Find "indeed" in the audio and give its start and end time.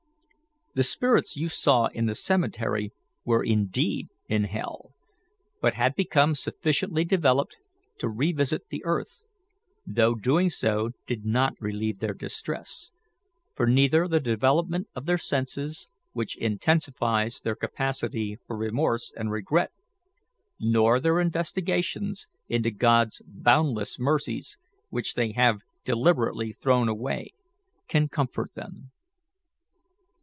3.43-4.07